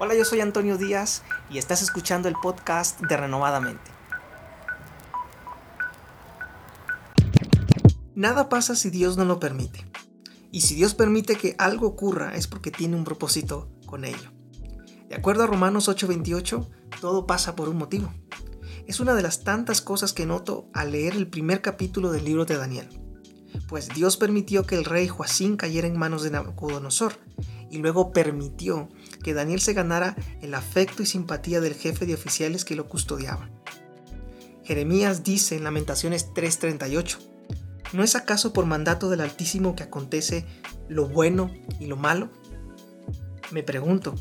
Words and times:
Hola, 0.00 0.14
yo 0.14 0.24
soy 0.24 0.38
Antonio 0.38 0.78
Díaz 0.78 1.24
y 1.50 1.58
estás 1.58 1.82
escuchando 1.82 2.28
el 2.28 2.36
podcast 2.40 3.00
de 3.00 3.16
Renovadamente. 3.16 3.90
Nada 8.14 8.48
pasa 8.48 8.76
si 8.76 8.90
Dios 8.90 9.16
no 9.16 9.24
lo 9.24 9.40
permite. 9.40 9.84
Y 10.52 10.60
si 10.60 10.76
Dios 10.76 10.94
permite 10.94 11.34
que 11.34 11.56
algo 11.58 11.88
ocurra 11.88 12.36
es 12.36 12.46
porque 12.46 12.70
tiene 12.70 12.94
un 12.94 13.02
propósito 13.02 13.72
con 13.86 14.04
ello. 14.04 14.30
De 15.08 15.16
acuerdo 15.16 15.42
a 15.42 15.48
Romanos 15.48 15.88
8:28, 15.88 16.68
todo 17.00 17.26
pasa 17.26 17.56
por 17.56 17.68
un 17.68 17.78
motivo. 17.78 18.14
Es 18.86 19.00
una 19.00 19.14
de 19.14 19.22
las 19.22 19.42
tantas 19.42 19.80
cosas 19.80 20.12
que 20.12 20.26
noto 20.26 20.68
al 20.74 20.92
leer 20.92 21.16
el 21.16 21.26
primer 21.26 21.60
capítulo 21.60 22.12
del 22.12 22.24
libro 22.24 22.44
de 22.44 22.56
Daniel. 22.56 22.88
Pues 23.66 23.88
Dios 23.88 24.16
permitió 24.16 24.64
que 24.64 24.76
el 24.76 24.84
rey 24.84 25.08
Joacín 25.08 25.56
cayera 25.56 25.88
en 25.88 25.98
manos 25.98 26.22
de 26.22 26.30
Nabucodonosor 26.30 27.14
y 27.70 27.78
luego 27.78 28.12
permitió 28.12 28.88
que 29.22 29.34
Daniel 29.34 29.60
se 29.60 29.72
ganara 29.72 30.16
el 30.40 30.54
afecto 30.54 31.02
y 31.02 31.06
simpatía 31.06 31.60
del 31.60 31.74
jefe 31.74 32.06
de 32.06 32.14
oficiales 32.14 32.64
que 32.64 32.76
lo 32.76 32.88
custodiaba. 32.88 33.50
Jeremías 34.64 35.24
dice 35.24 35.56
en 35.56 35.64
Lamentaciones 35.64 36.32
3:38, 36.34 37.18
¿no 37.92 38.02
es 38.02 38.16
acaso 38.16 38.52
por 38.52 38.66
mandato 38.66 39.08
del 39.08 39.20
Altísimo 39.20 39.74
que 39.74 39.82
acontece 39.82 40.46
lo 40.88 41.08
bueno 41.08 41.50
y 41.80 41.86
lo 41.86 41.96
malo? 41.96 42.30
Me 43.50 43.62
pregunto, 43.62 44.14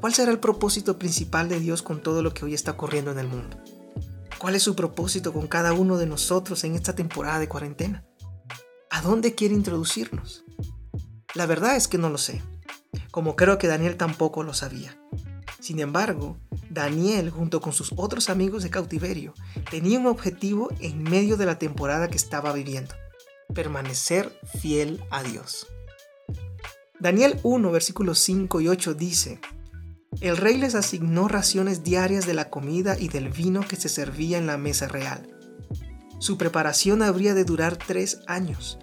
¿cuál 0.00 0.14
será 0.14 0.30
el 0.30 0.38
propósito 0.38 0.98
principal 0.98 1.48
de 1.48 1.58
Dios 1.58 1.82
con 1.82 2.00
todo 2.02 2.22
lo 2.22 2.32
que 2.32 2.44
hoy 2.44 2.54
está 2.54 2.72
ocurriendo 2.72 3.10
en 3.10 3.18
el 3.18 3.26
mundo? 3.26 3.58
¿Cuál 4.38 4.54
es 4.54 4.62
su 4.62 4.76
propósito 4.76 5.32
con 5.32 5.48
cada 5.48 5.72
uno 5.72 5.98
de 5.98 6.06
nosotros 6.06 6.62
en 6.62 6.76
esta 6.76 6.94
temporada 6.94 7.40
de 7.40 7.48
cuarentena? 7.48 8.04
¿A 8.90 9.02
dónde 9.02 9.34
quiere 9.34 9.54
introducirnos? 9.54 10.44
La 11.34 11.46
verdad 11.46 11.74
es 11.74 11.88
que 11.88 11.98
no 11.98 12.08
lo 12.08 12.18
sé 12.18 12.40
como 13.18 13.34
creo 13.34 13.58
que 13.58 13.66
Daniel 13.66 13.96
tampoco 13.96 14.44
lo 14.44 14.54
sabía. 14.54 14.96
Sin 15.58 15.80
embargo, 15.80 16.36
Daniel, 16.70 17.30
junto 17.30 17.60
con 17.60 17.72
sus 17.72 17.92
otros 17.96 18.30
amigos 18.30 18.62
de 18.62 18.70
cautiverio, 18.70 19.34
tenía 19.72 19.98
un 19.98 20.06
objetivo 20.06 20.68
en 20.78 21.02
medio 21.02 21.36
de 21.36 21.44
la 21.44 21.58
temporada 21.58 22.06
que 22.06 22.16
estaba 22.16 22.52
viviendo, 22.52 22.94
permanecer 23.52 24.38
fiel 24.60 25.02
a 25.10 25.24
Dios. 25.24 25.66
Daniel 27.00 27.40
1, 27.42 27.72
versículos 27.72 28.20
5 28.20 28.60
y 28.60 28.68
8 28.68 28.94
dice, 28.94 29.40
El 30.20 30.36
rey 30.36 30.56
les 30.56 30.76
asignó 30.76 31.26
raciones 31.26 31.82
diarias 31.82 32.24
de 32.24 32.34
la 32.34 32.50
comida 32.50 32.96
y 32.96 33.08
del 33.08 33.30
vino 33.30 33.66
que 33.66 33.74
se 33.74 33.88
servía 33.88 34.38
en 34.38 34.46
la 34.46 34.58
mesa 34.58 34.86
real. 34.86 35.28
Su 36.20 36.38
preparación 36.38 37.02
habría 37.02 37.34
de 37.34 37.42
durar 37.42 37.78
tres 37.78 38.20
años, 38.28 38.78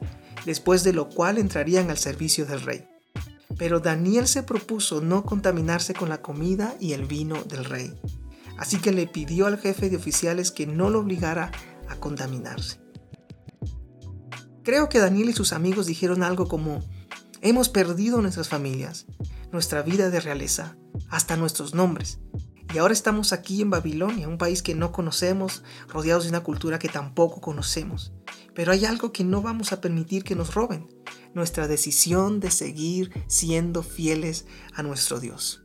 después 0.46 0.84
de 0.84 0.92
lo 0.92 1.08
cual 1.08 1.38
entrarían 1.38 1.90
al 1.90 1.98
servicio 1.98 2.46
del 2.46 2.60
rey. 2.60 2.86
Pero 3.58 3.80
Daniel 3.80 4.28
se 4.28 4.44
propuso 4.44 5.02
no 5.02 5.24
contaminarse 5.24 5.94
con 5.94 6.10
la 6.10 6.22
comida 6.22 6.76
y 6.80 6.94
el 6.94 7.06
vino 7.06 7.44
del 7.44 7.66
rey. 7.66 7.94
Así 8.58 8.78
que 8.78 8.92
le 8.92 9.08
pidió 9.08 9.48
al 9.48 9.58
jefe 9.58 9.90
de 9.90 9.98
oficiales 9.98 10.52
que 10.52 10.68
no 10.68 10.90
lo 10.90 11.00
obligara 11.00 11.52
a 11.88 11.96
contaminarse. 11.96 12.80
Creo 14.64 14.90
que 14.90 15.00
Daniel 15.00 15.30
y 15.30 15.34
sus 15.34 15.54
amigos 15.54 15.86
dijeron 15.86 16.24
algo 16.24 16.48
como, 16.48 16.84
hemos 17.42 17.70
perdido 17.70 18.22
nuestras 18.22 18.50
familias, 18.50 19.06
nuestra 19.52 19.84
vida 19.84 20.10
de 20.10 20.20
realeza, 20.20 20.76
hasta 21.10 21.38
nuestros 21.38 21.76
nombres. 21.76 22.20
Y 22.76 22.78
ahora 22.78 22.92
estamos 22.92 23.32
aquí 23.32 23.62
en 23.62 23.70
Babilonia, 23.70 24.28
un 24.28 24.38
país 24.38 24.62
que 24.62 24.76
no 24.76 24.92
conocemos, 24.92 25.64
rodeados 25.88 26.26
de 26.26 26.30
una 26.32 26.44
cultura 26.44 26.78
que 26.78 26.90
tampoco 26.90 27.40
conocemos. 27.40 28.12
Pero 28.54 28.74
hay 28.74 28.84
algo 28.84 29.14
que 29.14 29.24
no 29.24 29.42
vamos 29.42 29.72
a 29.72 29.80
permitir 29.80 30.26
que 30.26 30.36
nos 30.36 30.56
roben, 30.56 30.90
nuestra 31.34 31.70
decisión 31.70 32.42
de 32.42 32.52
seguir 32.52 33.14
siendo 33.28 33.82
fieles 33.82 34.46
a 34.74 34.84
nuestro 34.84 35.22
Dios. 35.22 35.64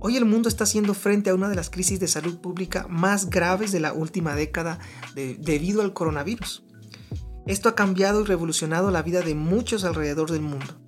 Hoy 0.00 0.16
el 0.16 0.24
mundo 0.24 0.48
está 0.48 0.64
haciendo 0.64 0.94
frente 0.94 1.28
a 1.28 1.34
una 1.34 1.50
de 1.50 1.56
las 1.56 1.68
crisis 1.68 2.00
de 2.00 2.08
salud 2.08 2.40
pública 2.40 2.86
más 2.88 3.28
graves 3.28 3.70
de 3.70 3.80
la 3.80 3.92
última 3.92 4.34
década 4.34 4.78
debido 5.14 5.82
al 5.82 5.92
coronavirus. 5.92 6.64
Esto 7.46 7.68
ha 7.68 7.74
cambiado 7.74 8.22
y 8.22 8.24
revolucionado 8.24 8.90
la 8.90 9.02
vida 9.02 9.20
de 9.20 9.34
muchos 9.34 9.84
alrededor 9.84 10.30
del 10.30 10.40
mundo. 10.40 10.87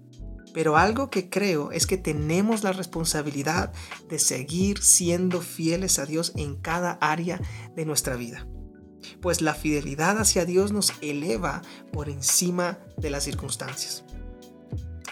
Pero 0.52 0.76
algo 0.76 1.10
que 1.10 1.28
creo 1.28 1.70
es 1.72 1.86
que 1.86 1.96
tenemos 1.96 2.64
la 2.64 2.72
responsabilidad 2.72 3.72
de 4.08 4.18
seguir 4.18 4.82
siendo 4.82 5.40
fieles 5.40 5.98
a 5.98 6.06
Dios 6.06 6.32
en 6.36 6.56
cada 6.56 6.92
área 7.00 7.40
de 7.76 7.84
nuestra 7.84 8.16
vida 8.16 8.46
pues 9.20 9.40
la 9.40 9.54
fidelidad 9.54 10.18
hacia 10.18 10.44
Dios 10.44 10.72
nos 10.72 10.92
eleva 11.00 11.62
por 11.92 12.08
encima 12.08 12.78
de 12.96 13.10
las 13.10 13.24
circunstancias. 13.24 14.04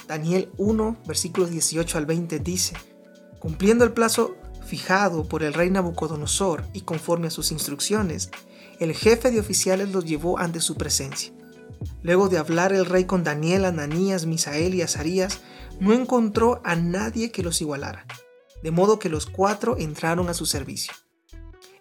Daniel 0.06 0.50
1, 0.56 0.98
versículos 1.06 1.50
18 1.50 1.98
al 1.98 2.06
20 2.06 2.38
dice, 2.38 2.74
cumpliendo 3.38 3.84
el 3.84 3.92
plazo 3.92 4.36
fijado 4.66 5.24
por 5.24 5.42
el 5.42 5.54
rey 5.54 5.70
Nabucodonosor 5.70 6.64
y 6.72 6.82
conforme 6.82 7.28
a 7.28 7.30
sus 7.30 7.52
instrucciones, 7.52 8.30
el 8.80 8.94
jefe 8.94 9.30
de 9.30 9.40
oficiales 9.40 9.90
los 9.90 10.04
llevó 10.04 10.38
ante 10.38 10.60
su 10.60 10.76
presencia. 10.76 11.32
Luego 12.02 12.28
de 12.28 12.38
hablar 12.38 12.72
el 12.72 12.86
rey 12.86 13.04
con 13.04 13.24
Daniel, 13.24 13.64
Ananías, 13.64 14.26
Misael 14.26 14.74
y 14.74 14.82
Azarías, 14.82 15.40
no 15.80 15.92
encontró 15.92 16.60
a 16.64 16.76
nadie 16.76 17.30
que 17.30 17.42
los 17.42 17.60
igualara, 17.60 18.06
de 18.62 18.70
modo 18.70 18.98
que 18.98 19.08
los 19.08 19.26
cuatro 19.26 19.76
entraron 19.78 20.28
a 20.28 20.34
su 20.34 20.46
servicio. 20.46 20.92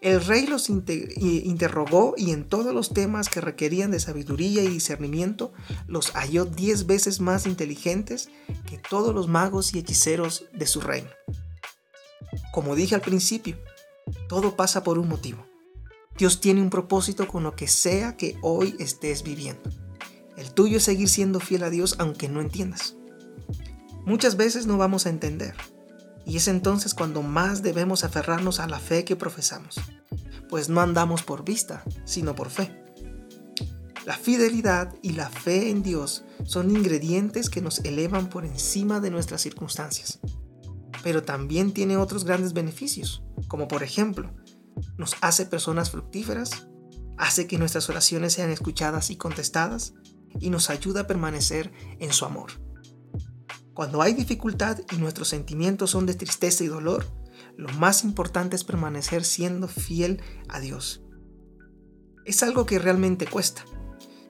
El 0.01 0.23
rey 0.23 0.45
los 0.45 0.69
interrogó 0.69 2.13
y 2.15 2.31
en 2.31 2.47
todos 2.47 2.73
los 2.73 2.93
temas 2.93 3.29
que 3.29 3.41
requerían 3.41 3.89
de 3.89 3.99
sabiduría 3.99 4.63
y 4.63 4.67
discernimiento 4.67 5.53
los 5.87 6.11
halló 6.11 6.45
diez 6.45 6.85
veces 6.85 7.19
más 7.19 7.47
inteligentes 7.47 8.29
que 8.69 8.77
todos 8.77 9.13
los 9.15 9.27
magos 9.27 9.73
y 9.73 9.79
hechiceros 9.79 10.45
de 10.53 10.67
su 10.67 10.81
reino. 10.81 11.09
Como 12.53 12.75
dije 12.75 12.93
al 12.93 13.01
principio, 13.01 13.57
todo 14.29 14.55
pasa 14.55 14.83
por 14.83 14.99
un 14.99 15.07
motivo. 15.09 15.47
Dios 16.17 16.41
tiene 16.41 16.61
un 16.61 16.69
propósito 16.69 17.27
con 17.27 17.43
lo 17.43 17.55
que 17.55 17.67
sea 17.67 18.17
que 18.17 18.37
hoy 18.41 18.75
estés 18.79 19.23
viviendo. 19.23 19.69
El 20.37 20.53
tuyo 20.53 20.77
es 20.77 20.83
seguir 20.83 21.09
siendo 21.09 21.39
fiel 21.39 21.63
a 21.63 21.69
Dios 21.69 21.95
aunque 21.99 22.29
no 22.29 22.39
entiendas. 22.39 22.95
Muchas 24.05 24.37
veces 24.37 24.67
no 24.67 24.77
vamos 24.77 25.05
a 25.05 25.09
entender 25.09 25.55
y 26.27 26.37
es 26.37 26.47
entonces 26.47 26.93
cuando 26.93 27.23
más 27.23 27.63
debemos 27.63 28.03
aferrarnos 28.03 28.59
a 28.59 28.67
la 28.67 28.79
fe 28.79 29.05
que 29.05 29.15
profesamos, 29.15 29.75
pues 30.49 30.69
no 30.69 30.81
andamos 30.81 31.23
por 31.23 31.43
vista, 31.43 31.83
sino 32.05 32.35
por 32.35 32.49
fe. 32.49 32.83
La 34.05 34.15
fidelidad 34.17 34.93
y 35.01 35.13
la 35.13 35.29
fe 35.29 35.69
en 35.69 35.83
Dios 35.83 36.23
son 36.43 36.69
ingredientes 36.71 37.49
que 37.49 37.61
nos 37.61 37.79
elevan 37.79 38.29
por 38.29 38.45
encima 38.45 38.99
de 38.99 39.09
nuestras 39.09 39.41
circunstancias. 39.41 40.19
Pero 41.03 41.23
también 41.23 41.73
tiene 41.73 41.97
otros 41.97 42.25
grandes 42.25 42.53
beneficios, 42.53 43.23
como 43.47 43.67
por 43.67 43.83
ejemplo, 43.83 44.33
nos 44.97 45.15
hace 45.21 45.45
personas 45.45 45.91
fructíferas, 45.91 46.67
hace 47.17 47.47
que 47.47 47.57
nuestras 47.57 47.89
oraciones 47.89 48.33
sean 48.33 48.49
escuchadas 48.49 49.09
y 49.11 49.15
contestadas, 49.15 49.93
y 50.39 50.49
nos 50.49 50.69
ayuda 50.69 51.01
a 51.01 51.07
permanecer 51.07 51.71
en 51.99 52.11
su 52.13 52.25
amor. 52.25 52.51
Cuando 53.73 54.01
hay 54.01 54.13
dificultad 54.13 54.79
y 54.91 54.97
nuestros 54.97 55.27
sentimientos 55.27 55.91
son 55.91 56.05
de 56.05 56.15
tristeza 56.15 56.63
y 56.63 56.67
dolor, 56.67 57.05
lo 57.57 57.69
más 57.73 58.03
importante 58.03 58.55
es 58.55 58.63
permanecer 58.63 59.23
siendo 59.23 59.67
fiel 59.67 60.21
a 60.49 60.59
Dios. 60.59 61.03
Es 62.25 62.43
algo 62.43 62.65
que 62.65 62.79
realmente 62.79 63.27
cuesta. 63.27 63.63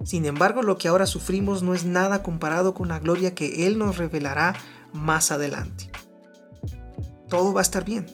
Sin 0.04 0.26
embargo, 0.26 0.62
lo 0.62 0.78
que 0.78 0.88
ahora 0.88 1.06
sufrimos 1.06 1.64
no 1.64 1.74
es 1.74 1.86
nada 1.86 2.24
comparado 2.24 2.74
con 2.74 2.90
la 2.90 3.00
gloria 3.00 3.34
que 3.34 3.66
Él 3.66 3.78
nos 3.78 3.98
revelará 3.98 4.56
más 4.94 5.32
adelante. 5.32 5.92
Todo 7.30 7.54
va 7.54 7.62
a 7.62 7.64
estar 7.64 7.84
bien. 7.84 8.06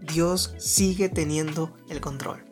Dios 0.00 0.54
sigue 0.58 1.08
teniendo 1.08 1.74
el 1.88 2.00
control. 2.00 2.44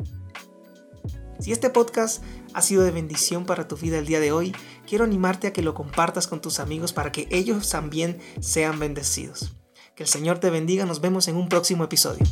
Si 1.40 1.52
este 1.52 1.70
podcast 1.70 2.22
ha 2.52 2.62
sido 2.62 2.82
de 2.82 2.90
bendición 2.90 3.46
para 3.46 3.66
tu 3.66 3.76
vida 3.76 3.98
el 3.98 4.06
día 4.06 4.20
de 4.20 4.32
hoy, 4.32 4.54
quiero 4.90 5.04
animarte 5.04 5.46
a 5.46 5.52
que 5.52 5.62
lo 5.62 5.72
compartas 5.72 6.26
con 6.26 6.40
tus 6.40 6.58
amigos 6.58 6.92
para 6.92 7.12
que 7.12 7.28
ellos 7.30 7.70
también 7.70 8.18
sean 8.40 8.80
bendecidos. 8.80 9.54
Que 9.94 10.02
el 10.02 10.08
Señor 10.08 10.40
te 10.40 10.50
bendiga, 10.50 10.84
nos 10.84 11.00
vemos 11.00 11.28
en 11.28 11.36
un 11.36 11.48
próximo 11.48 11.84
episodio. 11.84 12.26